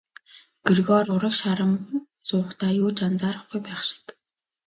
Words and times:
Грегори 0.67 1.09
урагш 1.15 1.39
харан 1.45 1.73
суухдаа 2.27 2.71
юу 2.83 2.89
ч 2.97 2.99
анзаарахгүй 3.07 3.59
байх 3.67 3.81
шиг. 3.89 4.05